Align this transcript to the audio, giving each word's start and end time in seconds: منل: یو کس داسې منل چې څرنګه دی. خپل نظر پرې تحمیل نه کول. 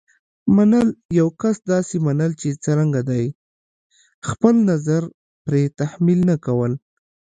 منل: 0.55 0.87
یو 1.19 1.27
کس 1.41 1.57
داسې 1.73 1.95
منل 2.07 2.31
چې 2.41 2.49
څرنګه 2.63 3.01
دی. 3.09 3.25
خپل 4.29 4.55
نظر 4.71 5.01
پرې 5.45 5.63
تحمیل 5.79 6.19
نه 6.29 6.35
کول. 6.45 6.71